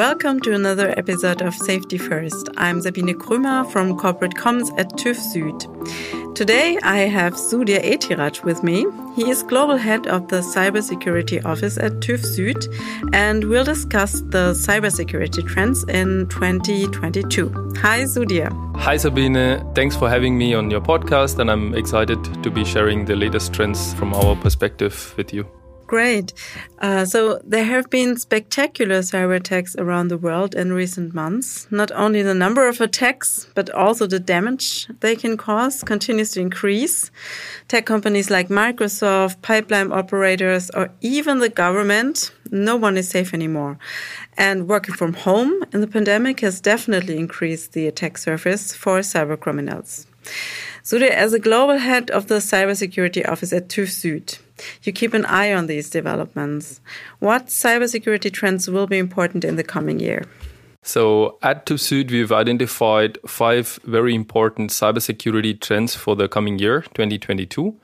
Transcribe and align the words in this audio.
welcome 0.00 0.40
to 0.40 0.54
another 0.54 0.94
episode 0.96 1.42
of 1.42 1.54
Safety 1.54 1.98
First. 1.98 2.48
I'm 2.56 2.80
Sabine 2.80 3.12
Krümer 3.12 3.70
from 3.70 3.98
Corporate 3.98 4.32
Comms 4.32 4.70
at 4.78 4.88
TÜV 4.92 5.18
Süd. 5.30 6.34
Today 6.34 6.78
I 6.82 7.00
have 7.00 7.34
Sudhir 7.34 7.82
Ethiraj 7.84 8.42
with 8.42 8.62
me. 8.62 8.86
He 9.14 9.28
is 9.28 9.42
Global 9.42 9.76
Head 9.76 10.06
of 10.06 10.28
the 10.28 10.40
Cybersecurity 10.40 11.44
Office 11.44 11.76
at 11.76 12.00
TÜV 12.00 12.24
Süd 12.32 12.60
and 13.12 13.44
we'll 13.44 13.68
discuss 13.74 14.22
the 14.22 14.54
cybersecurity 14.54 15.46
trends 15.46 15.84
in 15.84 16.26
2022. 16.28 17.50
Hi 17.82 18.04
Sudhir. 18.04 18.50
Hi 18.76 18.96
Sabine, 18.96 19.62
thanks 19.74 19.96
for 19.96 20.08
having 20.08 20.38
me 20.38 20.54
on 20.54 20.70
your 20.70 20.80
podcast 20.80 21.38
and 21.40 21.50
I'm 21.50 21.74
excited 21.74 22.42
to 22.42 22.50
be 22.50 22.64
sharing 22.64 23.04
the 23.04 23.16
latest 23.16 23.52
trends 23.52 23.92
from 23.92 24.14
our 24.14 24.34
perspective 24.34 25.12
with 25.18 25.34
you. 25.34 25.59
Great. 25.90 26.32
Uh, 26.78 27.04
so 27.04 27.40
there 27.44 27.64
have 27.64 27.90
been 27.90 28.16
spectacular 28.16 29.00
cyber 29.00 29.34
attacks 29.34 29.74
around 29.74 30.06
the 30.06 30.16
world 30.16 30.54
in 30.54 30.72
recent 30.72 31.12
months. 31.12 31.66
Not 31.72 31.90
only 31.90 32.22
the 32.22 32.32
number 32.32 32.68
of 32.68 32.80
attacks, 32.80 33.48
but 33.56 33.68
also 33.70 34.06
the 34.06 34.20
damage 34.20 34.86
they 35.00 35.16
can 35.16 35.36
cause 35.36 35.82
continues 35.82 36.30
to 36.30 36.40
increase. 36.40 37.10
Tech 37.66 37.86
companies 37.86 38.30
like 38.30 38.50
Microsoft, 38.50 39.42
pipeline 39.42 39.90
operators, 39.90 40.70
or 40.70 40.90
even 41.00 41.40
the 41.40 41.48
government, 41.48 42.30
no 42.52 42.76
one 42.76 42.96
is 42.96 43.08
safe 43.08 43.34
anymore. 43.34 43.76
And 44.36 44.68
working 44.68 44.94
from 44.94 45.14
home 45.14 45.64
in 45.72 45.80
the 45.80 45.88
pandemic 45.88 46.38
has 46.38 46.60
definitely 46.60 47.18
increased 47.18 47.72
the 47.72 47.88
attack 47.88 48.16
surface 48.16 48.76
for 48.76 49.00
cyber 49.00 49.36
criminals. 49.40 50.06
Sudhir, 50.84 51.10
as 51.10 51.32
a 51.32 51.40
global 51.40 51.78
head 51.78 52.10
of 52.10 52.28
the 52.28 52.36
cybersecurity 52.36 53.28
office 53.28 53.52
at 53.52 53.68
TÜV 53.68 53.88
Süd, 53.88 54.38
you 54.82 54.92
keep 54.92 55.14
an 55.14 55.24
eye 55.26 55.52
on 55.52 55.66
these 55.66 55.90
developments. 55.90 56.80
What 57.18 57.46
cybersecurity 57.46 58.32
trends 58.32 58.68
will 58.68 58.86
be 58.86 58.98
important 58.98 59.44
in 59.44 59.56
the 59.56 59.64
coming 59.64 60.00
year? 60.00 60.24
So 60.82 61.38
at 61.42 61.66
TÜV 61.66 61.78
Süd, 61.78 62.10
we've 62.10 62.32
identified 62.32 63.18
five 63.26 63.78
very 63.84 64.14
important 64.14 64.70
cybersecurity 64.70 65.60
trends 65.60 65.94
for 65.94 66.16
the 66.16 66.28
coming 66.28 66.58
year, 66.58 66.82
2022. 66.94 67.74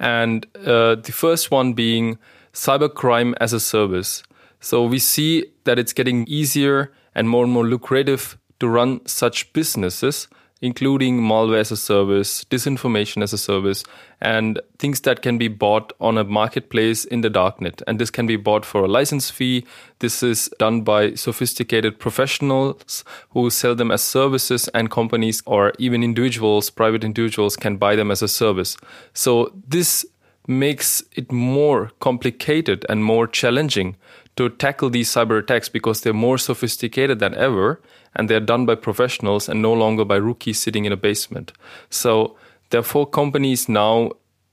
And 0.00 0.46
uh, 0.66 0.96
the 0.96 1.12
first 1.12 1.50
one 1.50 1.74
being 1.74 2.18
cybercrime 2.52 3.34
as 3.40 3.52
a 3.52 3.60
service. 3.60 4.22
So 4.60 4.84
we 4.84 4.98
see 4.98 5.46
that 5.64 5.78
it's 5.78 5.92
getting 5.92 6.26
easier 6.26 6.92
and 7.14 7.28
more 7.28 7.44
and 7.44 7.52
more 7.52 7.66
lucrative 7.66 8.36
to 8.60 8.68
run 8.68 9.04
such 9.06 9.52
businesses 9.52 10.28
including 10.64 11.20
malware 11.20 11.60
as 11.60 11.70
a 11.70 11.76
service, 11.76 12.42
disinformation 12.44 13.22
as 13.22 13.34
a 13.34 13.38
service, 13.38 13.84
and 14.22 14.58
things 14.78 15.02
that 15.02 15.20
can 15.20 15.36
be 15.36 15.46
bought 15.46 15.92
on 16.00 16.16
a 16.16 16.24
marketplace 16.24 17.04
in 17.04 17.20
the 17.20 17.28
darknet. 17.28 17.82
And 17.86 17.98
this 17.98 18.10
can 18.10 18.26
be 18.26 18.36
bought 18.36 18.64
for 18.64 18.82
a 18.84 18.88
license 18.88 19.28
fee. 19.30 19.66
This 19.98 20.22
is 20.22 20.48
done 20.58 20.80
by 20.80 21.16
sophisticated 21.16 21.98
professionals 21.98 23.04
who 23.30 23.50
sell 23.50 23.74
them 23.74 23.90
as 23.90 24.02
services, 24.02 24.66
and 24.68 24.90
companies 24.90 25.42
or 25.44 25.74
even 25.78 26.02
individuals, 26.02 26.70
private 26.70 27.04
individuals, 27.04 27.56
can 27.56 27.76
buy 27.76 27.94
them 27.94 28.10
as 28.10 28.22
a 28.22 28.28
service. 28.28 28.78
So 29.12 29.52
this 29.68 30.06
makes 30.46 31.02
it 31.14 31.30
more 31.30 31.90
complicated 32.00 32.86
and 32.88 33.04
more 33.04 33.26
challenging 33.26 33.96
to 34.36 34.48
tackle 34.48 34.90
these 34.90 35.10
cyber 35.10 35.38
attacks 35.38 35.68
because 35.68 36.00
they're 36.00 36.12
more 36.12 36.38
sophisticated 36.38 37.18
than 37.18 37.34
ever 37.34 37.80
and 38.16 38.28
they're 38.28 38.40
done 38.40 38.66
by 38.66 38.74
professionals 38.74 39.48
and 39.48 39.60
no 39.60 39.72
longer 39.72 40.04
by 40.04 40.16
rookies 40.16 40.58
sitting 40.58 40.84
in 40.84 40.92
a 40.92 40.96
basement. 40.96 41.52
So, 41.90 42.36
therefore, 42.70 43.06
companies 43.06 43.68
now 43.68 44.12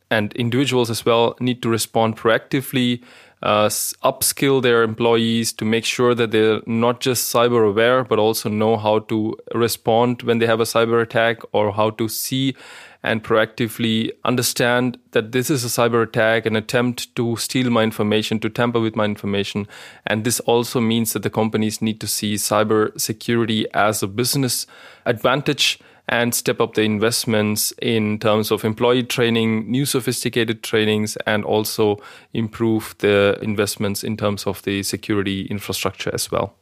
and 0.10 0.34
individuals 0.34 0.90
as 0.90 1.06
well 1.06 1.36
need 1.40 1.62
to 1.64 1.70
respond 1.70 2.18
proactively, 2.18 3.02
uh, 3.42 3.68
upskill 4.04 4.62
their 4.62 4.84
employees 4.84 5.52
to 5.54 5.66
make 5.66 5.86
sure 5.86 6.14
that 6.14 6.32
they're 6.32 6.62
not 6.68 7.00
just 7.00 7.34
cyber 7.34 7.68
aware, 7.68 8.04
but 8.04 8.20
also 8.20 8.50
know 8.50 8.78
how 8.78 9.00
to 9.00 9.36
respond 9.56 10.22
when 10.24 10.38
they 10.38 10.46
have 10.46 10.60
a 10.60 10.66
cyber 10.66 11.02
attack 11.02 11.40
or 11.52 11.72
how 11.72 11.90
to 11.90 12.08
see 12.08 12.56
and 13.04 13.24
proactively 13.24 14.12
understand 14.24 14.98
that 15.12 15.32
this 15.32 15.50
is 15.50 15.64
a 15.64 15.68
cyber 15.68 16.04
attack, 16.04 16.46
an 16.46 16.56
attempt 16.56 17.16
to 17.16 17.36
steal 17.36 17.70
my 17.70 17.84
information, 17.84 18.40
to 18.40 18.50
tamper 18.50 18.80
with 18.80 18.96
my 18.96 19.06
information. 19.06 19.68
And 20.06 20.24
this 20.24 20.40
also 20.42 20.80
means 20.80 21.14
that 21.14 21.24
the 21.24 21.30
companies 21.30 21.82
need 21.82 22.00
to 22.02 22.08
see 22.08 22.36
cyber 22.36 23.00
security 23.00 23.66
as 23.74 24.04
a 24.04 24.08
business 24.08 24.68
advantage 25.06 25.80
and 26.10 26.36
step 26.36 26.60
up 26.60 26.74
the 26.74 26.82
investments 26.82 27.72
in 27.82 28.20
terms 28.20 28.52
of 28.52 28.66
employee 28.66 29.04
training, 29.04 29.70
new 29.72 29.86
sophisticated 29.86 30.62
trainings, 30.62 31.16
and 31.26 31.46
also 31.46 31.98
improve 32.34 32.96
the 33.00 33.38
investments 33.42 34.04
in 34.04 34.18
terms 34.18 34.46
of 34.46 34.62
the 34.64 34.84
security 34.84 35.44
infrastructure 35.44 36.12
as 36.14 36.30
well. 36.30 36.56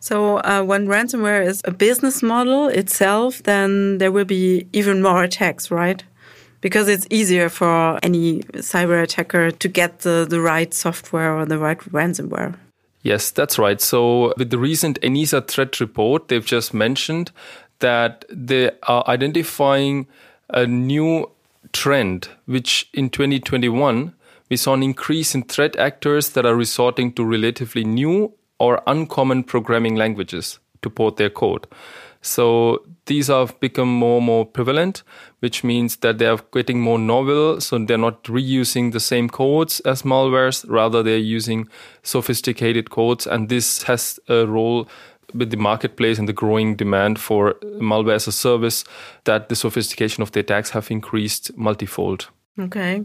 So, 0.00 0.38
uh, 0.38 0.62
when 0.62 0.86
ransomware 0.86 1.46
is 1.46 1.62
a 1.64 1.70
business 1.70 2.22
model 2.22 2.68
itself, 2.68 3.42
then 3.42 3.98
there 3.98 4.12
will 4.12 4.24
be 4.24 4.66
even 4.72 5.02
more 5.02 5.22
attacks, 5.22 5.70
right? 5.70 6.02
Because 6.60 6.88
it's 6.88 7.06
easier 7.10 7.48
for 7.48 7.98
any 8.02 8.40
cyber 8.56 9.02
attacker 9.02 9.50
to 9.50 9.68
get 9.68 10.00
the, 10.00 10.26
the 10.28 10.40
right 10.40 10.74
software 10.74 11.34
or 11.34 11.46
the 11.46 11.58
right 11.58 11.78
ransomware. 11.78 12.56
Yes, 13.02 13.30
that's 13.30 13.58
right. 13.58 13.80
So, 13.80 14.34
with 14.36 14.50
the 14.50 14.58
recent 14.58 15.00
ENISA 15.00 15.48
threat 15.48 15.80
report, 15.80 16.28
they've 16.28 16.44
just 16.44 16.74
mentioned 16.74 17.32
that 17.78 18.24
they 18.30 18.70
are 18.82 19.04
identifying 19.08 20.06
a 20.50 20.66
new 20.66 21.30
trend, 21.72 22.28
which 22.46 22.88
in 22.92 23.10
2021 23.10 24.14
we 24.50 24.56
saw 24.56 24.74
an 24.74 24.82
increase 24.82 25.34
in 25.34 25.44
threat 25.44 25.76
actors 25.76 26.30
that 26.30 26.44
are 26.44 26.54
resorting 26.56 27.12
to 27.12 27.24
relatively 27.24 27.84
new 27.84 28.32
or 28.60 28.82
uncommon 28.86 29.42
programming 29.42 29.96
languages 29.96 30.60
to 30.82 30.90
port 30.90 31.16
their 31.16 31.30
code. 31.30 31.66
So 32.22 32.84
these 33.06 33.28
have 33.28 33.58
become 33.60 33.88
more 33.88 34.18
and 34.18 34.26
more 34.26 34.44
prevalent, 34.44 35.02
which 35.40 35.64
means 35.64 35.96
that 35.96 36.18
they 36.18 36.26
are 36.26 36.38
getting 36.52 36.80
more 36.80 36.98
novel. 36.98 37.60
So 37.60 37.78
they're 37.78 37.98
not 37.98 38.22
reusing 38.24 38.92
the 38.92 39.00
same 39.00 39.28
codes 39.28 39.80
as 39.80 40.02
malwares, 40.02 40.64
rather 40.68 41.02
they're 41.02 41.18
using 41.18 41.68
sophisticated 42.02 42.90
codes. 42.90 43.26
And 43.26 43.48
this 43.48 43.82
has 43.84 44.20
a 44.28 44.46
role 44.46 44.86
with 45.32 45.50
the 45.50 45.56
marketplace 45.56 46.18
and 46.18 46.28
the 46.28 46.32
growing 46.32 46.76
demand 46.76 47.18
for 47.18 47.54
malware 47.80 48.16
as 48.16 48.26
a 48.26 48.32
service 48.32 48.84
that 49.24 49.48
the 49.48 49.56
sophistication 49.56 50.22
of 50.22 50.32
the 50.32 50.40
attacks 50.40 50.70
have 50.70 50.90
increased 50.90 51.56
multifold. 51.56 52.28
Okay. 52.58 53.04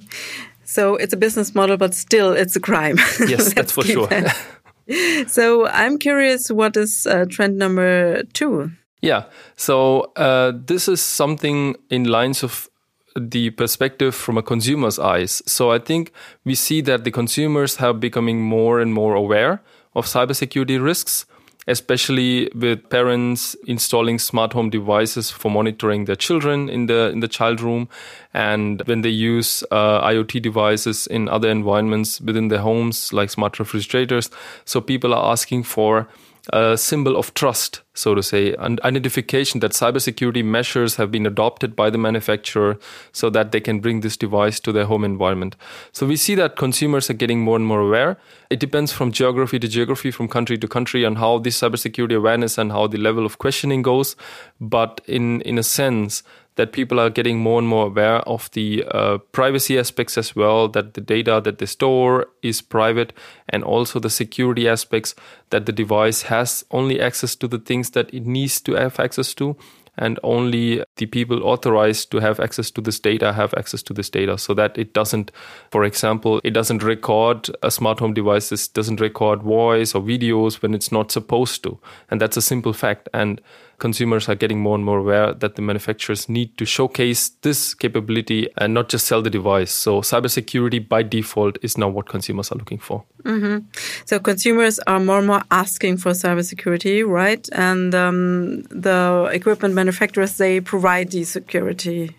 So 0.66 0.96
it's 0.96 1.14
a 1.14 1.18
business 1.18 1.56
model, 1.56 1.78
but 1.78 1.94
still 1.94 2.34
it's 2.34 2.56
a 2.56 2.60
crime. 2.60 2.98
Yes, 3.28 3.54
that's 3.54 3.72
for 3.72 3.84
sure. 3.84 4.08
That. 4.08 4.36
so 5.28 5.68
I'm 5.68 5.97
curious, 5.97 6.50
what 6.50 6.78
is 6.78 7.07
uh, 7.07 7.25
trend 7.29 7.57
number 7.57 8.23
two? 8.34 8.72
Yeah, 9.01 9.25
so 9.56 10.12
uh, 10.16 10.53
this 10.56 10.88
is 10.88 11.01
something 11.01 11.75
in 11.90 12.06
lines 12.06 12.44
of 12.44 12.69
the 13.16 13.50
perspective 13.51 14.13
from 14.13 14.38
a 14.38 14.44
consumer's 14.44 15.00
eyes. 15.00 15.41
So 15.45 15.72
I 15.72 15.79
think 15.79 16.12
we 16.44 16.56
see 16.56 16.81
that 16.81 17.03
the 17.03 17.12
consumers 17.12 17.78
have 17.78 18.00
becoming 18.00 18.41
more 18.41 18.79
and 18.79 18.94
more 18.94 19.16
aware 19.16 19.62
of 19.95 20.06
cybersecurity 20.06 20.84
risks 20.84 21.25
especially 21.68 22.50
with 22.53 22.90
parents 22.90 23.56
installing 23.68 24.20
smart 24.20 24.53
home 24.53 24.70
devices 24.70 25.31
for 25.31 25.50
monitoring 25.50 26.06
their 26.06 26.16
children 26.16 26.70
in 26.70 26.86
the 26.86 27.09
in 27.09 27.20
the 27.20 27.28
child 27.28 27.62
room. 27.62 27.90
And 28.34 28.81
when 28.86 29.02
they 29.02 29.09
use 29.09 29.64
uh, 29.72 30.02
IoT 30.08 30.42
devices 30.42 31.08
in 31.08 31.30
other 31.30 31.50
environments 31.50 32.22
within 32.22 32.50
their 32.50 32.59
homes 32.59 33.14
like 33.14 33.30
smart 33.30 33.58
refrigerators. 33.59 34.30
So 34.66 34.81
people 34.81 35.14
are 35.14 35.31
asking 35.31 35.64
for 35.64 36.08
a 36.53 36.78
symbol 36.78 37.17
of 37.17 37.33
trust, 37.33 37.81
so 37.94 38.13
to 38.13 38.22
say, 38.22 38.53
an 38.56 38.79
identification 38.83 39.59
that 39.61 39.72
cybersecurity 39.72 40.44
measures 40.44 40.95
have 40.95 41.11
been 41.11 41.25
adopted 41.25 41.75
by 41.75 41.89
the 41.89 41.97
manufacturer 41.97 42.78
so 43.11 43.29
that 43.29 43.51
they 43.51 43.59
can 43.59 43.79
bring 43.79 44.01
this 44.01 44.17
device 44.17 44.59
to 44.59 44.72
their 44.72 44.85
home 44.85 45.03
environment. 45.03 45.56
So 45.91 46.06
we 46.06 46.16
see 46.16 46.35
that 46.35 46.56
consumers 46.57 47.09
are 47.09 47.13
getting 47.13 47.41
more 47.41 47.56
and 47.56 47.66
more 47.66 47.81
aware. 47.81 48.17
It 48.50 48.59
depends 48.59 48.92
from 48.92 49.12
geography 49.12 49.59
to 49.59 49.68
geography, 49.68 50.12
from 50.12 50.27
country 50.27 50.57
to 50.57 50.68
country, 50.68 51.06
on 51.06 51.15
how 51.15 51.39
this 51.39 51.59
cybersecurity 51.59 52.15
awareness 52.15 52.57
and 52.57 52.71
how 52.71 52.88
the 52.88 52.98
level 52.98 53.25
of 53.25 53.38
questioning 53.38 53.81
goes. 53.81 54.15
But 54.59 55.01
in, 55.07 55.41
in 55.41 55.57
a 55.57 55.63
sense, 55.63 56.21
that 56.56 56.72
people 56.72 57.00
are 57.00 57.10
getting 57.10 57.40
more 57.40 57.60
and 57.60 57.68
more 57.68 57.88
aware 57.88 58.19
of 58.28 58.50
the 58.52 58.84
uh, 58.92 59.18
privacy 59.31 59.78
aspects 59.78 60.18
as 60.18 60.36
well, 60.36 60.68
that 60.69 60.94
the 60.94 61.02
data 61.02 61.42
that 61.44 61.57
they 61.57 61.66
store 61.66 62.28
is 62.42 62.62
private, 62.62 63.13
and 63.50 63.63
also 63.63 64.00
the 64.00 64.10
security 64.10 64.68
aspects 64.68 65.16
that 65.50 65.66
the 65.66 65.72
device 65.72 66.24
has 66.24 66.66
only 66.72 67.00
access 67.02 67.36
to 67.36 67.48
the 67.48 67.60
things 67.60 67.92
that 67.92 68.13
it 68.13 68.25
needs 68.25 68.62
to 68.62 68.74
have 68.74 69.00
access 69.00 69.34
to. 69.34 69.56
And 69.98 70.19
only 70.24 70.84
the 70.98 71.06
people 71.06 71.44
authorized 71.44 72.12
to 72.12 72.19
have 72.19 72.42
access 72.42 72.69
to 72.72 72.81
this 72.81 73.00
data 73.00 73.31
have 73.31 73.54
access 73.54 73.81
to 73.84 73.94
this 73.94 74.10
data 74.10 74.38
so 74.38 74.54
that 74.54 74.78
it 74.78 74.94
doesn't, 74.94 75.31
for 75.72 75.86
example, 75.86 76.42
it 76.44 76.51
doesn't 76.51 76.84
record 76.84 77.50
a 77.63 77.72
smart 77.72 78.00
home 78.00 78.13
device, 78.13 78.50
this 78.50 78.68
doesn't 78.68 79.00
record 79.00 79.42
voice 79.42 79.96
or 79.96 80.01
videos 80.01 80.62
when 80.62 80.74
it's 80.74 80.92
not 80.92 81.12
supposed 81.12 81.63
to. 81.63 81.80
And 82.12 82.19
that's 82.19 82.36
a 82.36 82.42
simple 82.42 82.74
fact. 82.74 83.08
And 83.13 83.40
consumers 83.80 84.30
are 84.30 84.36
getting 84.36 84.60
more 84.60 84.75
and 84.75 84.86
more 84.86 85.00
aware 85.00 85.33
that 85.33 85.56
the 85.56 85.62
manufacturers 85.62 86.30
need 86.30 86.57
to 86.57 86.66
showcase 86.66 87.30
this 87.42 87.74
capability 87.74 88.48
and 88.57 88.74
not 88.74 88.89
just 88.89 89.07
sell 89.07 89.22
the 89.22 89.30
device. 89.30 89.72
So 89.72 90.01
cybersecurity 90.01 90.88
by 90.88 91.04
default 91.04 91.57
is 91.62 91.77
now 91.77 91.89
what 91.89 92.07
consumers 92.07 92.51
are 92.51 92.56
looking 92.56 92.80
for. 92.80 93.04
Mm-hmm. 93.24 93.66
So 94.06 94.19
consumers 94.19 94.80
are 94.80 95.00
more 95.00 95.18
and 95.18 95.27
more 95.27 95.44
asking 95.51 95.98
for 95.98 96.12
cybersecurity, 96.12 97.06
right? 97.07 97.48
And 97.51 97.94
um, 97.95 98.63
the 98.63 99.30
equipment 99.31 99.74
manufacturers 99.74 100.38
they 100.38 100.62
provide 100.62 101.12
the 101.12 101.24
security 101.24 102.16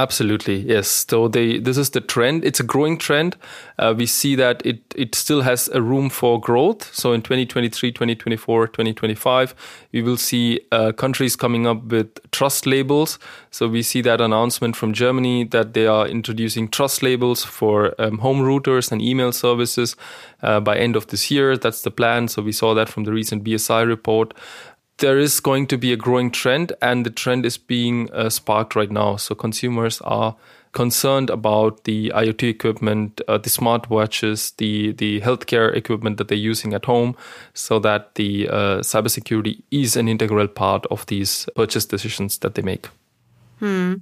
Absolutely, 0.00 0.58
yes. 0.60 1.06
So 1.08 1.26
they, 1.26 1.58
this 1.58 1.76
is 1.76 1.90
the 1.90 2.00
trend. 2.00 2.44
It's 2.44 2.60
a 2.60 2.62
growing 2.62 2.98
trend. 2.98 3.36
Uh, 3.80 3.94
we 3.96 4.06
see 4.06 4.36
that 4.36 4.64
it, 4.64 4.80
it 4.94 5.16
still 5.16 5.40
has 5.42 5.66
a 5.70 5.82
room 5.82 6.08
for 6.08 6.40
growth. 6.40 6.94
So 6.94 7.12
in 7.12 7.20
2023, 7.20 7.90
2024, 7.90 8.68
2025, 8.68 9.56
we 9.90 10.00
will 10.02 10.16
see 10.16 10.60
uh, 10.70 10.92
countries 10.92 11.34
coming 11.34 11.66
up 11.66 11.82
with 11.82 12.10
trust 12.30 12.64
labels. 12.64 13.18
So 13.50 13.66
we 13.66 13.82
see 13.82 14.00
that 14.02 14.20
announcement 14.20 14.76
from 14.76 14.92
Germany 14.92 15.42
that 15.46 15.74
they 15.74 15.88
are 15.88 16.06
introducing 16.06 16.68
trust 16.68 17.02
labels 17.02 17.44
for 17.44 18.00
um, 18.00 18.18
home 18.18 18.38
routers 18.38 18.92
and 18.92 19.02
email 19.02 19.32
services 19.32 19.96
uh, 20.44 20.60
by 20.60 20.76
end 20.78 20.94
of 20.94 21.08
this 21.08 21.28
year. 21.28 21.56
That's 21.56 21.82
the 21.82 21.90
plan. 21.90 22.28
So 22.28 22.40
we 22.40 22.52
saw 22.52 22.72
that 22.74 22.88
from 22.88 23.02
the 23.02 23.12
recent 23.12 23.42
BSI 23.42 23.84
report 23.84 24.32
there 24.98 25.18
is 25.18 25.40
going 25.40 25.66
to 25.68 25.78
be 25.78 25.92
a 25.92 25.96
growing 25.96 26.30
trend, 26.30 26.72
and 26.82 27.06
the 27.06 27.10
trend 27.10 27.46
is 27.46 27.56
being 27.56 28.10
uh, 28.12 28.28
sparked 28.28 28.76
right 28.76 28.90
now. 28.90 29.16
So 29.16 29.34
consumers 29.34 30.00
are 30.02 30.36
concerned 30.72 31.30
about 31.30 31.84
the 31.84 32.12
IoT 32.14 32.50
equipment, 32.50 33.20
uh, 33.26 33.38
the 33.38 33.50
smartwatches, 33.50 34.56
the 34.56 34.92
the 34.92 35.20
healthcare 35.20 35.74
equipment 35.74 36.18
that 36.18 36.28
they're 36.28 36.38
using 36.52 36.74
at 36.74 36.84
home, 36.84 37.16
so 37.54 37.78
that 37.78 38.14
the 38.16 38.48
uh, 38.48 38.78
cybersecurity 38.80 39.62
is 39.70 39.96
an 39.96 40.08
integral 40.08 40.48
part 40.48 40.86
of 40.86 41.06
these 41.06 41.48
purchase 41.54 41.86
decisions 41.86 42.38
that 42.38 42.54
they 42.54 42.62
make. 42.62 42.88
Hmm. 43.60 43.94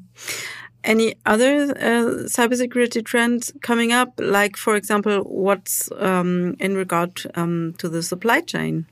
Any 0.84 1.14
other 1.26 1.70
uh, 1.70 2.28
cybersecurity 2.28 3.04
trends 3.04 3.52
coming 3.60 3.92
up? 3.92 4.12
Like, 4.18 4.56
for 4.56 4.76
example, 4.76 5.20
what's 5.22 5.90
um, 5.98 6.54
in 6.60 6.76
regard 6.76 7.22
um, 7.34 7.74
to 7.78 7.88
the 7.88 8.02
supply 8.02 8.40
chain? 8.40 8.86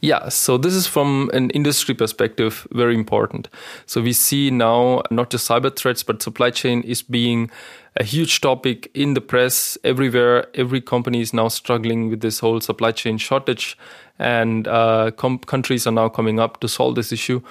Yeah, 0.00 0.28
so 0.28 0.58
this 0.58 0.74
is 0.74 0.86
from 0.86 1.28
an 1.32 1.50
industry 1.50 1.92
perspective 1.92 2.68
very 2.70 2.94
important. 2.94 3.48
So 3.84 4.00
we 4.00 4.12
see 4.12 4.48
now 4.50 5.02
not 5.10 5.30
just 5.30 5.48
cyber 5.48 5.74
threats, 5.74 6.04
but 6.04 6.22
supply 6.22 6.50
chain 6.50 6.82
is 6.82 7.02
being 7.02 7.50
a 7.96 8.04
huge 8.04 8.40
topic 8.40 8.92
in 8.94 9.14
the 9.14 9.20
press 9.20 9.76
everywhere. 9.82 10.46
Every 10.54 10.80
company 10.80 11.20
is 11.20 11.34
now 11.34 11.48
struggling 11.48 12.10
with 12.10 12.20
this 12.20 12.38
whole 12.38 12.60
supply 12.60 12.92
chain 12.92 13.18
shortage, 13.18 13.76
and 14.20 14.68
uh, 14.68 15.10
com- 15.16 15.40
countries 15.40 15.84
are 15.84 15.92
now 15.92 16.08
coming 16.08 16.38
up 16.38 16.60
to 16.60 16.68
solve 16.68 16.94
this 16.94 17.10
issue. 17.10 17.42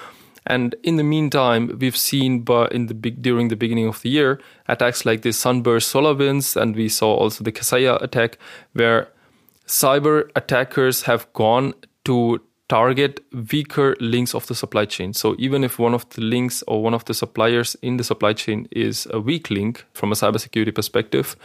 And 0.46 0.74
in 0.84 0.96
the 0.96 1.04
meantime, 1.04 1.78
we've 1.78 1.98
seen 1.98 2.40
but 2.44 2.72
in 2.72 2.86
the 2.86 2.94
big, 2.94 3.22
during 3.22 3.50
the 3.50 3.58
beginning 3.58 3.88
of 3.88 4.02
the 4.02 4.10
year 4.10 4.40
attacks 4.70 5.06
like 5.06 5.22
the 5.22 5.34
Sunburst 5.34 5.94
SolarWinds, 5.94 6.56
and 6.56 6.78
we 6.78 6.88
saw 6.88 7.14
also 7.14 7.44
the 7.44 7.52
Kaseya 7.52 8.02
attack, 8.02 8.38
where 8.72 9.10
cyber 9.68 10.30
attackers 10.38 11.02
have 11.02 11.28
gone 11.34 11.74
to 12.08 12.40
target 12.70 13.20
weaker 13.52 13.96
links 14.00 14.34
of 14.36 14.48
the 14.48 14.56
supply 14.56 14.86
chain. 14.86 15.14
So 15.14 15.36
even 15.38 15.64
if 15.64 15.80
one 15.80 15.94
of 15.94 16.08
the 16.10 16.22
links 16.22 16.64
or 16.68 16.82
one 16.82 16.94
of 16.94 17.06
the 17.06 17.14
suppliers 17.14 17.76
in 17.82 17.98
the 17.98 18.04
supply 18.04 18.34
chain 18.34 18.68
is 18.72 19.08
a 19.12 19.20
weak 19.20 19.50
link 19.50 19.86
from 19.94 20.12
a 20.12 20.16
cybersecurity 20.16 20.74
perspective, 20.74 21.36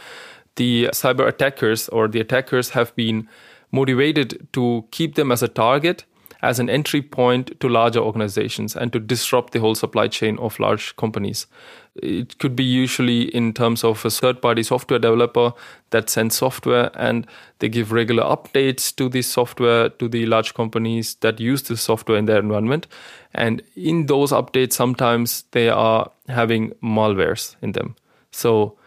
the 0.55 0.89
cyber 0.93 1.27
attackers 1.27 1.89
or 1.89 2.07
the 2.07 2.19
attackers 2.19 2.69
have 2.71 2.95
been 2.95 3.27
motivated 3.71 4.47
to 4.53 4.85
keep 4.91 5.15
them 5.15 5.31
as 5.31 5.41
a 5.41 5.47
target 5.47 6.05
as 6.43 6.59
an 6.59 6.69
entry 6.69 7.01
point 7.01 7.57
to 7.61 7.69
larger 7.69 7.99
organizations 7.99 8.75
and 8.75 8.91
to 8.91 8.99
disrupt 8.99 9.53
the 9.53 9.61
whole 9.61 9.75
supply 9.75 10.09
chain 10.09 10.37
of 10.39 10.59
large 10.59 10.93
companies. 10.97 11.47
It 11.95 12.37
could 12.37 12.53
be 12.53 12.65
usually 12.65 13.33
in 13.33 13.53
terms 13.53 13.83
of 13.83 14.03
a 14.03 14.09
third 14.09 14.41
party 14.41 14.61
software 14.61 14.99
developer 14.99 15.53
that 15.91 16.09
sends 16.09 16.35
software 16.35 16.91
and 16.95 17.25
they 17.59 17.69
give 17.69 17.93
regular 17.93 18.23
updates 18.23 18.93
to 18.97 19.07
this 19.07 19.25
software 19.25 19.87
to 19.89 20.09
the 20.09 20.25
large 20.25 20.53
companies 20.53 21.15
that 21.21 21.39
use 21.39 21.63
this 21.63 21.81
software 21.81 22.17
in 22.17 22.25
their 22.25 22.39
environment. 22.39 22.87
And 23.33 23.61
in 23.77 24.07
those 24.07 24.33
updates, 24.33 24.73
sometimes 24.73 25.45
they 25.51 25.69
are 25.69 26.11
having 26.27 26.73
malwares 26.83 27.55
in 27.61 27.71
them. 27.71 27.95
So 28.31 28.77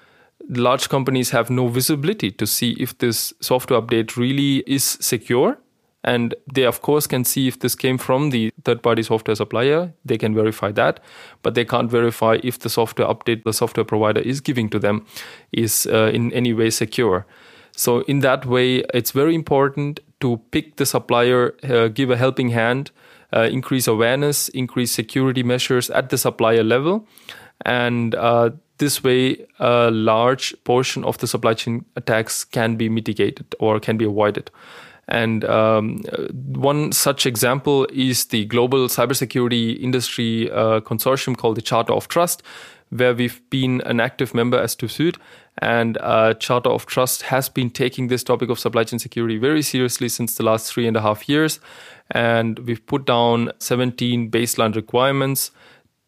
large 0.51 0.91
companies 0.91 1.31
have 1.31 1.49
no 1.49 1.69
visibility 1.69 2.33
to 2.33 2.47
see 2.47 2.73
if 2.73 2.99
this 2.99 3.33
software 3.41 3.81
update 3.81 4.17
really 4.17 4.59
is 4.67 4.85
secure 5.01 5.57
and 6.07 6.35
they, 6.55 6.65
of 6.65 6.83
course, 6.83 7.07
can 7.09 7.25
see 7.25 7.49
if 7.49 7.59
this 7.59 7.75
came 7.75 7.99
from 7.99 8.31
the 8.31 8.53
third 8.65 8.83
party 8.83 9.03
software 9.03 9.35
supplier. 9.35 9.93
They 10.05 10.17
can 10.17 10.35
verify 10.35 10.71
that, 10.73 11.01
but 11.43 11.55
they 11.55 11.65
can't 11.65 11.91
verify 11.91 12.39
if 12.45 12.61
the 12.61 12.71
software 12.71 13.09
update 13.09 13.43
the 13.43 13.53
software 13.53 13.85
provider 13.85 14.21
is 14.21 14.41
giving 14.41 14.71
to 14.71 14.79
them 14.79 15.05
is 15.53 15.87
uh, 15.93 16.11
in 16.15 16.33
any 16.33 16.53
way 16.55 16.71
secure. 16.71 17.27
So, 17.73 18.01
in 18.03 18.21
that 18.21 18.47
way, 18.47 18.85
it's 18.95 19.11
very 19.11 19.35
important 19.35 20.01
to 20.21 20.41
pick 20.53 20.77
the 20.77 20.87
supplier, 20.87 21.57
uh, 21.65 21.89
give 21.89 22.11
a 22.11 22.17
helping 22.17 22.51
hand, 22.51 22.93
uh, 23.35 23.49
increase 23.51 23.89
awareness, 23.89 24.49
increase 24.51 24.93
security 24.93 25.43
measures 25.43 25.91
at 25.91 26.11
the 26.11 26.19
supplier 26.19 26.63
level. 26.63 27.07
And 27.65 28.15
uh, 28.15 28.51
this 28.79 29.03
way, 29.03 29.45
a 29.59 29.91
large 29.91 30.55
portion 30.65 31.05
of 31.05 31.19
the 31.19 31.27
supply 31.27 31.55
chain 31.55 31.85
attacks 31.97 32.45
can 32.45 32.77
be 32.77 32.89
mitigated 32.89 33.55
or 33.59 33.81
can 33.81 33.97
be 33.97 34.05
avoided. 34.05 34.51
And 35.09 35.45
um, 35.45 36.03
one 36.33 36.93
such 36.93 37.27
example 37.27 37.87
is 37.93 38.27
the 38.27 38.45
global 38.47 38.89
cybersecurity 38.89 39.81
industry 39.81 40.51
uh, 40.51 40.81
consortium 40.81 41.37
called 41.37 41.57
the 41.57 41.63
Charter 41.63 41.93
of 41.93 42.09
Trust, 42.09 42.43
where 42.91 43.15
we've 43.15 43.41
been 43.51 43.81
an 43.83 44.01
active 44.01 44.35
member 44.35 44.59
as 44.59 44.75
TÜV 44.75 44.91
Süd. 44.91 45.17
And 45.59 45.97
uh, 46.01 46.35
Charter 46.35 46.71
of 46.71 46.87
Trust 46.87 47.23
has 47.23 47.49
been 47.49 47.71
taking 47.71 48.09
this 48.09 48.23
topic 48.23 48.51
of 48.51 48.59
supply 48.59 48.85
chain 48.85 48.99
security 48.99 49.39
very 49.39 49.63
seriously 49.63 50.09
since 50.09 50.35
the 50.35 50.43
last 50.43 50.73
three 50.73 50.87
and 50.87 50.97
a 50.97 51.01
half 51.01 51.29
years. 51.29 51.61
And 52.11 52.59
we've 52.61 52.85
put 52.87 53.07
down 53.07 53.53
17 53.59 54.31
baseline 54.31 54.75
requirements 54.75 55.51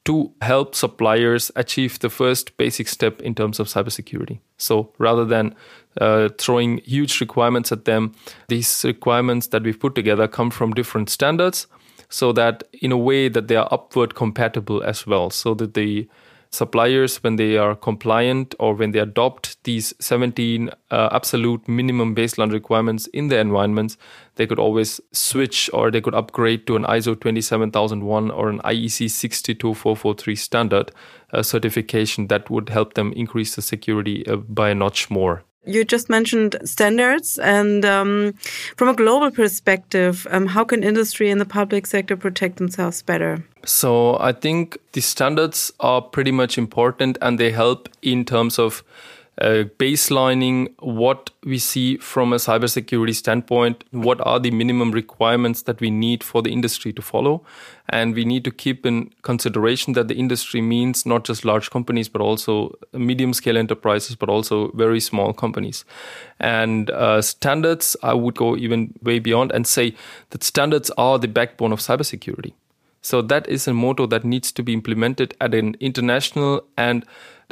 to 0.09 0.33
help 0.41 0.75
suppliers 0.75 1.53
achieve 1.55 1.99
the 1.99 2.09
first 2.09 2.57
basic 2.57 2.89
step 2.89 3.21
in 3.21 3.35
terms 3.35 3.61
of 3.61 3.67
cybersecurity. 3.67 4.39
So 4.57 4.91
rather 4.97 5.27
than 5.27 5.55
uh, 6.01 6.31
throwing 6.39 6.79
huge 6.79 7.21
requirements 7.21 7.73
at 7.73 7.85
them, 7.85 8.15
these 8.49 8.87
requirements 8.87 9.49
that 9.49 9.65
we've 9.65 9.79
put 9.79 9.95
together 9.95 10.27
come 10.27 10.51
from 10.51 10.73
different 10.73 11.11
standards 11.11 11.67
so 12.09 12.33
that 12.33 12.65
in 12.81 12.91
a 12.91 12.97
way 12.97 13.29
that 13.29 13.49
they 13.49 13.57
are 13.57 13.69
upward 13.71 14.15
compatible 14.15 14.83
as 14.83 15.07
well 15.07 15.29
so 15.29 15.53
that 15.53 15.75
the 15.75 16.09
suppliers 16.50 17.23
when 17.23 17.37
they 17.37 17.56
are 17.56 17.75
compliant 17.75 18.55
or 18.59 18.75
when 18.75 18.93
they 18.93 18.99
adopt 18.99 19.62
these 19.65 19.95
17 20.00 20.71
uh, 20.91 21.09
absolute 21.12 21.67
minimum 21.69 22.15
baseline 22.15 22.53
requirements 22.53 23.06
in 23.09 23.29
their 23.29 23.41
environments 23.41 23.97
they 24.37 24.47
could 24.47 24.59
always 24.59 25.00
switch 25.12 25.69
or 25.73 25.90
they 25.90 26.00
could 26.00 26.14
upgrade 26.14 26.67
to 26.67 26.76
an 26.76 26.85
ISO 26.85 27.19
27001 27.21 28.31
or 28.31 28.49
an 28.49 28.61
IEC 28.61 29.11
62443 29.11 30.37
standard 30.37 30.93
uh, 31.33 31.43
certification 31.43 32.28
that 32.28 32.49
would 32.49 32.69
help 32.69 32.95
them 32.95 33.12
increase 33.12 33.55
the 33.55 33.62
security 33.62 34.26
uh, 34.26 34.37
by 34.37 34.71
a 34.71 34.75
notch 34.75 35.11
more 35.11 35.45
you 35.69 35.85
just 35.85 36.09
mentioned 36.09 36.57
standards, 36.65 37.39
and 37.39 37.85
um, 37.85 38.33
from 38.77 38.89
a 38.89 38.95
global 38.95 39.31
perspective, 39.31 40.27
um, 40.31 40.47
how 40.47 40.65
can 40.65 40.83
industry 40.83 41.31
and 41.31 41.41
the 41.41 41.45
public 41.45 41.87
sector 41.87 42.17
protect 42.17 42.57
themselves 42.57 43.03
better? 43.03 43.45
So, 43.65 44.19
I 44.19 44.33
think 44.33 44.79
the 44.93 45.01
standards 45.01 45.71
are 45.81 46.01
pretty 46.01 46.33
much 46.33 46.57
important 46.57 47.19
and 47.21 47.39
they 47.39 47.51
help 47.51 47.89
in 48.03 48.25
terms 48.25 48.59
of 48.59 48.83
uh, 49.40 49.64
baselining 49.78 50.75
what 50.80 51.30
we 51.45 51.59
see 51.59 51.97
from 51.99 52.33
a 52.33 52.37
cybersecurity 52.37 53.14
standpoint, 53.14 53.85
what 53.92 54.21
are 54.26 54.40
the 54.40 54.50
minimum 54.50 54.90
requirements 54.90 55.62
that 55.62 55.80
we 55.80 55.90
need 55.90 56.25
for 56.25 56.42
the 56.42 56.50
industry 56.50 56.92
to 56.92 57.02
follow. 57.02 57.45
And 57.88 58.14
we 58.14 58.25
need 58.25 58.45
to 58.45 58.50
keep 58.50 58.85
in 58.85 59.11
consideration 59.23 59.92
that 59.95 60.09
the 60.09 60.16
industry 60.16 60.61
means 60.61 61.07
not 61.07 61.25
just 61.25 61.45
large 61.45 61.71
companies, 61.71 62.09
but 62.09 62.21
also 62.21 62.76
medium 62.92 63.33
scale 63.33 63.57
enterprises, 63.57 64.16
but 64.16 64.28
also 64.28 64.73
very 64.73 65.00
small 65.00 65.33
companies. 65.33 65.85
And 66.40 66.90
uh, 66.90 67.23
standards, 67.23 67.97
I 68.02 68.14
would 68.14 68.35
go 68.35 68.57
even 68.57 68.95
way 69.02 69.21
beyond 69.21 69.52
and 69.52 69.66
say 69.66 69.95
that 70.30 70.42
standards 70.42 70.90
are 70.99 71.18
the 71.18 71.28
backbone 71.28 71.73
of 71.73 71.78
cybersecurity. 71.78 72.52
So 73.00 73.23
that 73.23 73.49
is 73.49 73.68
a 73.68 73.73
motto 73.73 74.07
that 74.09 74.25
needs 74.25 74.52
to 74.52 74.62
be 74.62 74.73
implemented 74.73 75.35
at 75.40 75.54
an 75.54 75.76
international 75.80 76.64
and 76.76 77.07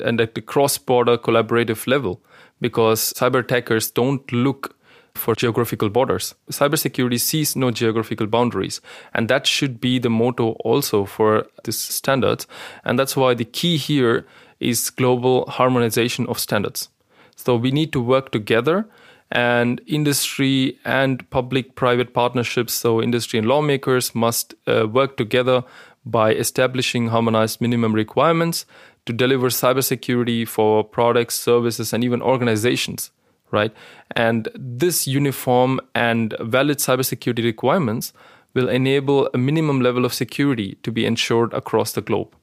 and 0.05 0.21
at 0.21 0.35
the 0.35 0.41
cross-border 0.41 1.19
collaborative 1.19 1.87
level 1.87 2.21
because 2.61 3.13
cyber 3.15 3.41
attackers 3.41 3.91
don't 3.91 4.31
look 4.33 4.77
for 5.15 5.35
geographical 5.35 5.89
borders. 5.89 6.35
Cybersecurity 6.51 7.19
sees 7.19 7.57
no 7.57 7.71
geographical 7.71 8.27
boundaries. 8.27 8.81
And 9.15 9.29
that 9.29 9.47
should 9.47 9.81
be 9.81 9.99
the 9.99 10.11
motto 10.11 10.51
also 10.65 11.07
for 11.07 11.47
this 11.65 11.79
standards. 11.79 12.47
And 12.85 12.99
that's 12.99 13.17
why 13.17 13.35
the 13.35 13.47
key 13.47 13.79
here 13.79 14.27
is 14.61 14.91
global 14.91 15.47
harmonization 15.47 16.27
of 16.27 16.39
standards. 16.39 16.91
So 17.35 17.57
we 17.57 17.71
need 17.71 17.93
to 17.93 18.01
work 18.01 18.31
together 18.31 18.87
And 19.31 19.81
industry 19.87 20.79
and 20.85 21.29
public 21.31 21.75
private 21.75 22.15
partnerships, 22.15 22.73
so 22.73 23.03
industry 23.03 23.39
and 23.41 23.49
lawmakers, 23.49 24.15
must 24.15 24.55
uh, 24.69 24.87
work 24.87 25.17
together 25.17 25.65
by 26.07 26.33
establishing 26.33 27.09
harmonized 27.09 27.61
minimum 27.61 27.93
requirements 27.93 28.65
to 29.05 29.13
deliver 29.13 29.49
cybersecurity 29.49 30.47
for 30.47 30.83
products, 30.85 31.35
services, 31.35 31.93
and 31.93 32.03
even 32.05 32.23
organizations, 32.23 33.11
right? 33.51 33.75
And 34.13 34.49
this 34.55 35.07
uniform 35.07 35.81
and 35.95 36.35
valid 36.41 36.79
cybersecurity 36.79 37.45
requirements 37.45 38.13
will 38.55 38.69
enable 38.69 39.29
a 39.35 39.39
minimum 39.39 39.81
level 39.81 40.05
of 40.05 40.15
security 40.15 40.79
to 40.83 40.91
be 40.91 41.05
ensured 41.05 41.53
across 41.53 41.93
the 41.93 42.01
globe. 42.01 42.35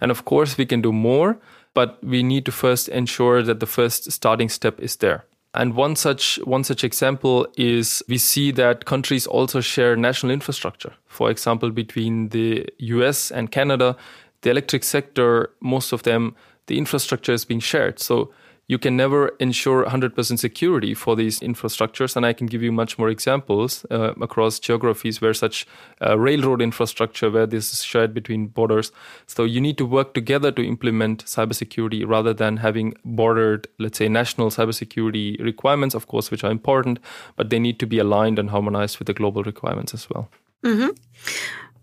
And 0.00 0.10
of 0.10 0.24
course, 0.24 0.58
we 0.58 0.66
can 0.66 0.80
do 0.80 0.92
more, 0.92 1.38
but 1.74 2.02
we 2.02 2.22
need 2.22 2.44
to 2.46 2.52
first 2.52 2.88
ensure 2.88 3.42
that 3.42 3.60
the 3.60 3.66
first 3.66 4.10
starting 4.10 4.48
step 4.48 4.80
is 4.80 4.96
there. 4.96 5.24
And 5.52 5.74
one 5.74 5.96
such 5.96 6.38
one 6.44 6.62
such 6.62 6.84
example 6.84 7.46
is 7.56 8.02
we 8.08 8.18
see 8.18 8.52
that 8.52 8.84
countries 8.84 9.26
also 9.26 9.60
share 9.60 9.96
national 9.96 10.32
infrastructure. 10.32 10.92
For 11.06 11.30
example, 11.30 11.70
between 11.70 12.28
the 12.28 12.66
US 12.78 13.32
and 13.32 13.50
Canada, 13.50 13.96
the 14.42 14.50
electric 14.50 14.84
sector, 14.84 15.50
most 15.60 15.92
of 15.92 16.04
them, 16.04 16.36
the 16.66 16.78
infrastructure 16.78 17.32
is 17.32 17.44
being 17.44 17.60
shared. 17.60 17.98
So 17.98 18.30
you 18.70 18.78
can 18.78 18.96
never 18.96 19.30
ensure 19.40 19.84
100% 19.84 20.38
security 20.38 20.94
for 20.94 21.16
these 21.16 21.40
infrastructures. 21.40 22.14
And 22.14 22.24
I 22.24 22.32
can 22.32 22.46
give 22.46 22.62
you 22.62 22.70
much 22.70 23.00
more 23.00 23.08
examples 23.08 23.84
uh, 23.90 24.14
across 24.20 24.60
geographies 24.60 25.20
where 25.20 25.34
such 25.34 25.66
uh, 26.00 26.16
railroad 26.16 26.62
infrastructure, 26.62 27.32
where 27.32 27.48
this 27.48 27.72
is 27.72 27.82
shared 27.82 28.14
between 28.14 28.46
borders. 28.46 28.92
So 29.26 29.42
you 29.42 29.60
need 29.60 29.76
to 29.78 29.84
work 29.84 30.14
together 30.14 30.52
to 30.52 30.64
implement 30.64 31.24
cybersecurity 31.24 32.06
rather 32.06 32.32
than 32.32 32.58
having 32.58 32.94
bordered, 33.04 33.66
let's 33.80 33.98
say, 33.98 34.08
national 34.08 34.50
cybersecurity 34.50 35.42
requirements, 35.42 35.96
of 35.96 36.06
course, 36.06 36.30
which 36.30 36.44
are 36.44 36.52
important, 36.52 37.00
but 37.34 37.50
they 37.50 37.58
need 37.58 37.80
to 37.80 37.86
be 37.86 37.98
aligned 37.98 38.38
and 38.38 38.50
harmonized 38.50 39.00
with 39.00 39.06
the 39.06 39.14
global 39.14 39.42
requirements 39.42 39.94
as 39.94 40.08
well. 40.08 40.30
Mm-hmm. 40.62 40.90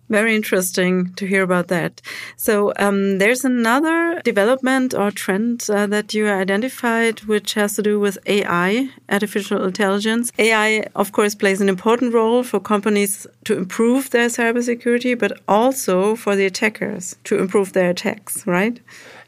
Very 0.09 0.35
interesting 0.35 1.13
to 1.15 1.25
hear 1.25 1.43
about 1.43 1.67
that. 1.67 2.01
So 2.37 2.71
um, 2.77 3.17
there's 3.17 3.43
another 3.43 4.21
development 4.23 4.93
or 4.93 5.11
trend 5.11 5.67
uh, 5.69 5.85
that 5.87 6.13
you 6.13 6.29
identified, 6.29 7.21
which 7.21 7.53
has 7.55 7.75
to 7.75 7.81
do 7.81 7.99
with 7.99 8.17
AI, 8.25 8.89
artificial 9.09 9.65
intelligence. 9.65 10.31
AI, 10.37 10.85
of 10.95 11.11
course, 11.11 11.35
plays 11.35 11.59
an 11.59 11.67
important 11.67 12.13
role 12.13 12.43
for 12.43 12.59
companies 12.59 13.27
to 13.43 13.57
improve 13.57 14.11
their 14.11 14.27
cybersecurity, 14.27 15.17
but 15.17 15.41
also 15.47 16.15
for 16.15 16.35
the 16.35 16.45
attackers 16.45 17.17
to 17.25 17.37
improve 17.37 17.73
their 17.73 17.89
attacks, 17.89 18.47
right? 18.47 18.79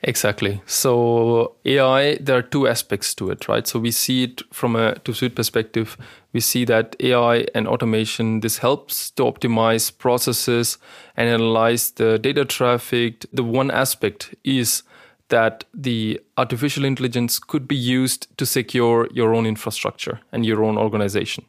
Exactly. 0.03 0.61
So 0.65 1.55
AI, 1.65 2.15
there 2.21 2.37
are 2.37 2.41
two 2.41 2.67
aspects 2.67 3.13
to 3.15 3.31
it, 3.31 3.49
right? 3.49 3.67
So 3.67 3.79
we 3.79 3.91
see 3.91 4.23
it 4.23 4.41
from 4.53 4.75
a 4.75 4.93
TÜV 4.93 5.15
SÜD 5.15 5.35
perspective. 5.35 5.97
We 6.31 6.39
see 6.39 6.63
that 6.65 6.95
AI 6.99 7.47
and 7.55 7.67
automation, 7.67 8.41
this 8.41 8.59
helps 8.59 9.09
to 9.11 9.23
optimize 9.23 9.95
processes 9.95 10.77
and 11.17 11.27
analyze 11.27 11.91
the 11.91 12.19
data 12.19 12.45
traffic. 12.45 13.25
The 13.33 13.43
one 13.43 13.71
aspect 13.71 14.35
is 14.43 14.83
that 15.29 15.63
the 15.73 16.19
artificial 16.37 16.85
intelligence 16.85 17.39
could 17.39 17.67
be 17.67 17.75
used 17.75 18.35
to 18.37 18.45
secure 18.45 19.07
your 19.11 19.33
own 19.33 19.45
infrastructure 19.45 20.19
and 20.31 20.45
your 20.45 20.63
own 20.63 20.77
organization. 20.77 21.45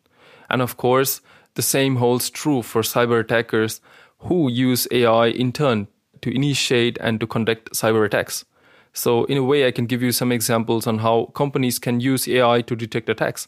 And 0.48 0.62
of 0.62 0.76
course, 0.76 1.20
the 1.54 1.62
same 1.62 1.96
holds 1.96 2.30
true 2.30 2.62
for 2.62 2.82
cyber 2.82 3.20
attackers 3.20 3.80
who 4.20 4.50
use 4.50 4.86
AI 4.90 5.26
in 5.26 5.52
turn 5.52 5.88
to 6.22 6.34
initiate 6.34 6.98
and 7.00 7.18
to 7.20 7.26
conduct 7.26 7.72
cyber 7.72 8.04
attacks. 8.04 8.44
So, 8.92 9.24
in 9.24 9.38
a 9.38 9.42
way, 9.42 9.66
I 9.66 9.70
can 9.70 9.86
give 9.86 10.02
you 10.02 10.12
some 10.12 10.32
examples 10.32 10.86
on 10.86 10.98
how 10.98 11.26
companies 11.34 11.78
can 11.78 12.00
use 12.00 12.26
AI 12.26 12.60
to 12.62 12.74
detect 12.74 13.08
attacks. 13.08 13.46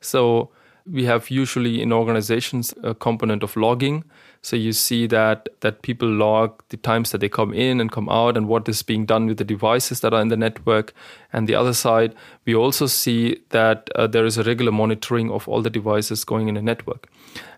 So, 0.00 0.50
we 0.86 1.04
have 1.04 1.30
usually 1.30 1.80
in 1.82 1.92
organizations 1.92 2.74
a 2.82 2.94
component 2.94 3.42
of 3.42 3.56
logging. 3.56 4.04
So 4.42 4.56
you 4.56 4.72
see 4.72 5.06
that 5.08 5.48
that 5.60 5.82
people 5.82 6.08
log 6.08 6.62
the 6.70 6.76
times 6.76 7.10
that 7.10 7.18
they 7.18 7.28
come 7.28 7.52
in 7.52 7.80
and 7.80 7.92
come 7.92 8.08
out 8.08 8.36
and 8.36 8.48
what 8.48 8.68
is 8.68 8.82
being 8.82 9.04
done 9.04 9.26
with 9.26 9.36
the 9.36 9.44
devices 9.44 10.00
that 10.00 10.14
are 10.14 10.22
in 10.22 10.28
the 10.28 10.36
network. 10.36 10.94
And 11.32 11.46
the 11.46 11.54
other 11.54 11.74
side, 11.74 12.14
we 12.46 12.54
also 12.54 12.86
see 12.86 13.40
that 13.50 13.90
uh, 13.94 14.06
there 14.06 14.24
is 14.24 14.38
a 14.38 14.42
regular 14.42 14.72
monitoring 14.72 15.30
of 15.30 15.46
all 15.46 15.62
the 15.62 15.70
devices 15.70 16.24
going 16.24 16.48
in 16.48 16.56
a 16.56 16.62
network. 16.62 17.08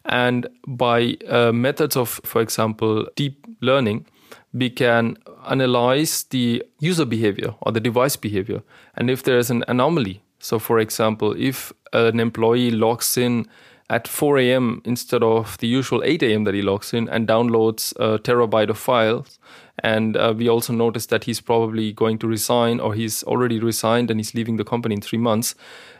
And 0.04 0.48
by 0.66 1.16
uh, 1.28 1.52
methods 1.52 1.96
of, 1.96 2.20
for 2.24 2.42
example, 2.42 3.06
deep 3.14 3.46
learning, 3.60 4.06
we 4.52 4.68
can 4.68 5.16
analyze 5.48 6.24
the 6.24 6.62
user 6.80 7.04
behavior 7.04 7.54
or 7.60 7.72
the 7.72 7.80
device 7.80 8.16
behavior. 8.16 8.62
And 8.96 9.08
if 9.08 9.22
there 9.22 9.38
is 9.38 9.50
an 9.50 9.64
anomaly, 9.68 10.22
so 10.42 10.58
for 10.58 10.80
example, 10.80 11.34
if 11.38 11.72
an 11.92 12.18
employee 12.18 12.72
logs 12.72 13.16
in 13.16 13.46
at 13.88 14.08
4 14.08 14.38
a.m. 14.38 14.82
instead 14.84 15.22
of 15.22 15.56
the 15.58 15.68
usual 15.68 16.02
8 16.02 16.22
a.m. 16.25 16.44
that 16.44 16.54
he 16.54 16.62
logs 16.62 16.92
in 16.92 17.08
and 17.08 17.28
downloads 17.28 17.92
a 18.00 18.18
terabyte 18.18 18.68
of 18.68 18.78
files, 18.78 19.38
and 19.78 20.16
uh, 20.16 20.34
we 20.37 20.49
also 20.49 20.72
notice 20.72 21.06
that 21.06 21.25
he's 21.25 21.40
probably 21.40 21.92
going 21.92 22.18
to 22.18 22.26
resign 22.26 22.80
or 22.80 22.94
he's 22.94 23.22
already 23.22 23.61
resigned 23.61 24.11
and 24.11 24.18
he's 24.18 24.34
leaving 24.34 24.56
the 24.56 24.64
company 24.64 24.96
in 24.96 25.00
three 25.00 25.18
months, 25.18 25.54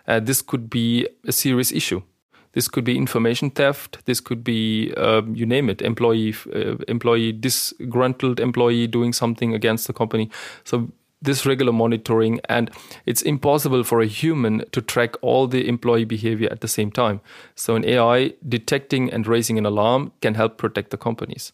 uh, 0.08 0.18
this 0.18 0.42
could 0.42 0.68
be 0.68 1.06
a 1.25 1.32
serious 1.32 1.70
issue. 1.70 2.02
This 2.52 2.66
could 2.66 2.84
be 2.84 2.99
information 2.99 3.50
theft. 3.50 4.04
This 4.06 4.20
could 4.20 4.42
be, 4.42 4.92
um, 4.96 5.37
you 5.37 5.46
name 5.46 5.70
it, 5.70 5.80
employee, 5.80 6.34
uh, 6.54 6.76
employee 6.88 7.32
disgruntled 7.32 8.40
employee 8.40 8.88
doing 8.88 9.12
something 9.12 9.54
against 9.54 9.87
the 9.87 9.92
company. 9.92 10.30
So 10.64 10.90
this 11.22 11.46
regular 11.46 11.72
monitoring, 11.72 12.40
and 12.48 12.70
it's 13.06 13.22
impossible 13.22 13.84
for 13.84 14.00
a 14.00 14.06
human 14.06 14.64
to 14.72 14.82
track 14.82 15.14
all 15.22 15.46
the 15.46 15.66
employee 15.68 16.04
behavior 16.04 16.48
at 16.50 16.60
the 16.60 16.68
same 16.68 16.90
time. 16.90 17.20
So 17.54 17.76
an 17.76 17.84
AI 17.84 18.34
detecting 18.46 19.10
and 19.10 19.26
raising 19.26 19.56
an 19.56 19.64
alarm 19.64 20.12
can 20.20 20.34
help 20.34 20.58
protect 20.58 20.90
the 20.90 20.96
companies. 20.96 21.52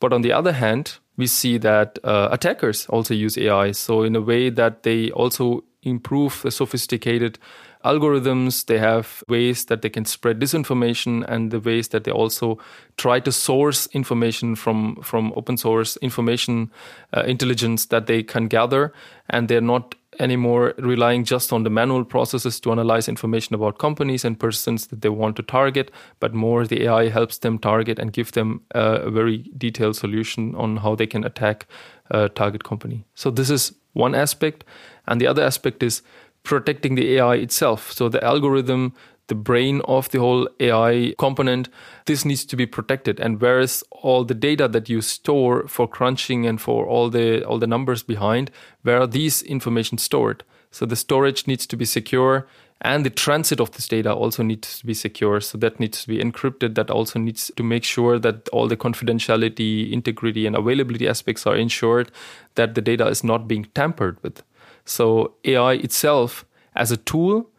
But 0.00 0.12
on 0.12 0.22
the 0.22 0.32
other 0.32 0.52
hand, 0.52 0.98
we 1.16 1.26
see 1.26 1.58
that 1.58 1.98
uh, 2.02 2.28
attackers 2.32 2.86
also 2.86 3.14
use 3.14 3.38
AI. 3.38 3.72
So 3.72 4.02
in 4.02 4.16
a 4.16 4.20
way 4.20 4.50
that 4.50 4.82
they 4.82 5.10
also 5.12 5.64
improve 5.82 6.42
the 6.42 6.50
sophisticated 6.50 7.38
algorithms, 7.84 8.66
they 8.66 8.78
have 8.78 9.22
ways 9.28 9.66
that 9.66 9.82
they 9.82 9.90
can 9.90 10.04
spread 10.04 10.40
disinformation 10.40 11.24
and 11.28 11.50
the 11.50 11.60
ways 11.60 11.88
that 11.88 12.04
they 12.04 12.10
also 12.10 12.58
try 12.96 13.20
to 13.20 13.30
source 13.30 13.86
information 13.88 14.56
from, 14.56 14.96
from 15.02 15.32
open 15.36 15.56
source 15.56 15.96
information 15.98 16.70
uh, 17.16 17.22
intelligence 17.26 17.86
that 17.86 18.06
they 18.06 18.22
can 18.22 18.48
gather. 18.48 18.92
And 19.30 19.48
they're 19.48 19.60
not 19.60 19.94
anymore 20.20 20.74
relying 20.78 21.24
just 21.24 21.52
on 21.52 21.64
the 21.64 21.70
manual 21.70 22.04
processes 22.04 22.60
to 22.60 22.72
analyze 22.72 23.08
information 23.08 23.54
about 23.54 23.78
companies 23.78 24.24
and 24.24 24.38
persons 24.38 24.86
that 24.88 25.02
they 25.02 25.08
want 25.08 25.36
to 25.36 25.42
target, 25.42 25.90
but 26.20 26.34
more 26.34 26.66
the 26.66 26.84
AI 26.84 27.08
helps 27.08 27.38
them 27.38 27.58
target 27.58 27.98
and 27.98 28.12
give 28.12 28.32
them 28.32 28.62
uh, 28.74 29.00
a 29.02 29.10
very 29.10 29.50
detailed 29.56 29.96
solution 29.96 30.54
on 30.54 30.78
how 30.78 30.94
they 30.94 31.06
can 31.06 31.24
attack 31.24 31.66
a 32.10 32.28
target 32.28 32.64
company. 32.64 33.04
So 33.14 33.30
this 33.30 33.50
is 33.50 33.72
one 33.94 34.14
aspect. 34.14 34.64
And 35.06 35.20
the 35.20 35.26
other 35.26 35.42
aspect 35.42 35.82
is 35.82 36.02
protecting 36.44 36.94
the 36.94 37.16
AI 37.16 37.36
itself. 37.36 37.90
So 37.90 38.08
the 38.08 38.22
algorithm, 38.22 38.94
the 39.26 39.34
brain 39.34 39.80
of 39.86 40.10
the 40.10 40.20
whole 40.20 40.48
AI 40.60 41.14
component, 41.18 41.68
this 42.06 42.24
needs 42.24 42.44
to 42.44 42.56
be 42.56 42.66
protected. 42.66 43.18
And 43.18 43.40
whereas 43.40 43.82
all 43.90 44.24
the 44.24 44.34
data 44.34 44.68
that 44.68 44.88
you 44.88 45.00
store 45.00 45.66
for 45.66 45.88
crunching 45.88 46.46
and 46.46 46.60
for 46.60 46.86
all 46.86 47.10
the 47.10 47.44
all 47.44 47.58
the 47.58 47.66
numbers 47.66 48.02
behind, 48.02 48.50
where 48.82 49.00
are 49.00 49.06
these 49.06 49.42
information 49.42 49.98
stored? 49.98 50.44
So 50.70 50.86
the 50.86 50.96
storage 50.96 51.46
needs 51.46 51.66
to 51.66 51.76
be 51.76 51.84
secure 51.84 52.46
and 52.84 53.04
the 53.04 53.10
transit 53.10 53.60
of 53.60 53.70
this 53.72 53.88
data 53.88 54.12
also 54.12 54.42
needs 54.42 54.78
to 54.78 54.86
be 54.86 54.92
secure. 54.92 55.40
So 55.40 55.56
that 55.58 55.80
needs 55.80 56.02
to 56.02 56.08
be 56.08 56.18
encrypted. 56.18 56.74
That 56.74 56.90
also 56.90 57.18
needs 57.18 57.50
to 57.56 57.62
make 57.62 57.82
sure 57.82 58.18
that 58.18 58.46
all 58.50 58.68
the 58.68 58.76
confidentiality, 58.76 59.90
integrity, 59.90 60.46
and 60.46 60.54
availability 60.54 61.08
aspects 61.08 61.46
are 61.46 61.56
ensured 61.56 62.12
that 62.56 62.74
the 62.74 62.82
data 62.82 63.06
is 63.06 63.24
not 63.24 63.48
being 63.48 63.64
tampered 63.74 64.22
with. 64.22 64.42
So 64.84 65.34
AI 65.44 65.74
itself 65.74 66.44
as 66.74 66.90
a 66.90 66.96
tool 66.96 67.50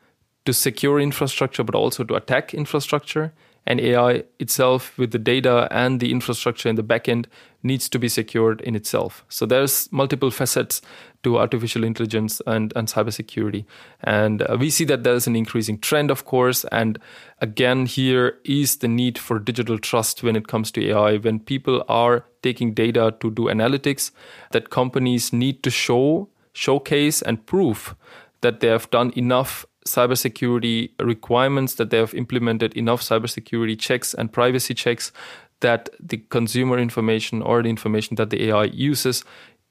to 0.45 0.53
secure 0.53 0.99
infrastructure, 0.99 1.63
but 1.63 1.75
also 1.75 2.03
to 2.03 2.15
attack 2.15 2.53
infrastructure, 2.53 3.33
and 3.67 3.81
AI 3.81 4.23
itself 4.39 4.97
with 4.97 5.11
the 5.11 5.19
data 5.19 5.67
and 5.71 5.99
the 5.99 6.11
infrastructure 6.11 6.69
in 6.69 6.75
the 6.75 6.83
backend 6.83 7.25
needs 7.63 7.89
to 7.89 7.97
be 7.97 8.07
secured 8.07 8.61
in 8.61 8.75
itself. 8.75 9.25
So 9.27 9.47
there's 9.47 9.91
multiple 9.91 10.29
facets 10.29 10.81
to 11.23 11.39
artificial 11.39 11.83
intelligence 11.83 12.41
and, 12.45 12.71
and 12.75 12.87
cybersecurity. 12.87 13.65
And 14.01 14.43
uh, 14.43 14.57
we 14.59 14.69
see 14.69 14.85
that 14.85 15.03
there's 15.03 15.25
an 15.25 15.35
increasing 15.35 15.79
trend, 15.79 16.11
of 16.11 16.25
course. 16.25 16.63
And 16.65 16.99
again, 17.41 17.87
here 17.87 18.37
is 18.43 18.77
the 18.77 18.87
need 18.87 19.17
for 19.17 19.39
digital 19.39 19.79
trust 19.79 20.21
when 20.21 20.35
it 20.35 20.47
comes 20.47 20.71
to 20.73 20.87
AI. 20.89 21.17
When 21.17 21.39
people 21.39 21.83
are 21.89 22.25
taking 22.43 22.75
data 22.75 23.15
to 23.19 23.31
do 23.31 23.45
analytics, 23.45 24.11
that 24.51 24.69
companies 24.69 25.33
need 25.33 25.63
to 25.63 25.71
show 25.71 26.29
showcase 26.55 27.21
and 27.21 27.45
prove 27.45 27.95
that 28.41 28.59
they 28.59 28.67
have 28.67 28.89
done 28.89 29.11
enough 29.15 29.65
cybersecurity 29.85 30.89
requirements, 30.99 31.75
that 31.75 31.89
they 31.89 31.97
have 31.97 32.13
implemented 32.13 32.73
enough 32.73 33.01
cybersecurity 33.01 33.77
checks 33.77 34.13
and 34.13 34.31
privacy 34.31 34.73
checks, 34.73 35.11
that 35.59 35.89
the 35.99 36.17
consumer 36.29 36.77
information 36.79 37.41
or 37.41 37.61
the 37.61 37.69
information 37.69 38.15
that 38.15 38.29
the 38.29 38.49
AI 38.49 38.65
uses 38.65 39.23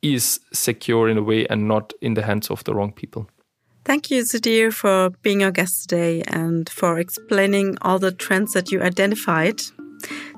is 0.02 0.40
secure 0.52 1.08
in 1.08 1.18
a 1.18 1.22
way 1.22 1.46
and 1.46 1.66
not 1.66 1.92
in 2.00 2.14
the 2.14 2.22
hands 2.22 2.50
of 2.50 2.62
the 2.64 2.74
wrong 2.74 2.92
people. 2.92 3.26
Thank 3.84 4.10
you, 4.10 4.22
Sudhir, 4.22 4.72
for 4.72 5.10
being 5.22 5.42
our 5.42 5.50
guest 5.50 5.88
today 5.88 6.22
and 6.26 6.68
for 6.70 6.98
explaining 6.98 7.76
all 7.82 7.98
the 7.98 8.12
trends 8.12 8.52
that 8.52 8.72
you 8.72 8.80
identified. 8.82 9.60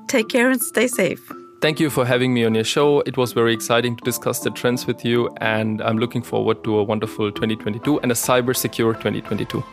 Take 0.07 0.29
care 0.29 0.49
and 0.49 0.61
stay 0.61 0.87
safe. 0.87 1.36
Thank 1.59 1.79
you 1.79 1.89
for 1.89 2.05
having 2.05 2.35
me 2.35 2.45
on 2.45 2.53
your 2.53 2.63
show. 2.63 3.01
It 3.07 3.17
was 3.17 3.33
very 3.33 3.51
exciting 3.51 3.95
to 3.95 4.03
discuss 4.03 4.41
the 4.41 4.51
trends 4.51 4.85
with 4.85 5.03
you, 5.03 5.29
and 5.37 5.81
I'm 5.81 5.97
looking 5.97 6.21
forward 6.21 6.63
to 6.65 6.77
a 6.77 6.83
wonderful 6.83 7.31
2022 7.31 7.99
and 8.01 8.11
a 8.11 8.15
cyber 8.15 8.55
secure 8.55 8.93
2022. 8.93 9.63